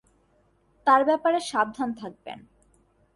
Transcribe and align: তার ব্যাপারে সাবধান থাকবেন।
তার 0.87 1.01
ব্যাপারে 1.05 1.39
সাবধান 1.39 1.89
থাকবেন। 1.93 2.39